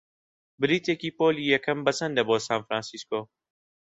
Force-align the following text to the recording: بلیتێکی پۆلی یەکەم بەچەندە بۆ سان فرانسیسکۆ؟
بلیتێکی 0.61 1.09
پۆلی 1.17 1.49
یەکەم 1.55 1.79
بەچەندە 1.85 2.21
بۆ 2.29 2.35
سان 2.45 2.61
فرانسیسکۆ؟ 2.67 3.19